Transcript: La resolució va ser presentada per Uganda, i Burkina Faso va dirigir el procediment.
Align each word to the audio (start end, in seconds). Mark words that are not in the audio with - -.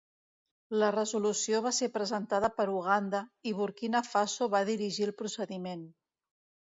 La 0.83 0.87
resolució 0.93 1.59
va 1.65 1.73
ser 1.81 1.89
presentada 1.99 2.49
per 2.61 2.67
Uganda, 2.77 3.21
i 3.51 3.53
Burkina 3.61 4.01
Faso 4.09 4.49
va 4.55 4.63
dirigir 4.71 5.07
el 5.09 5.15
procediment. 5.21 5.85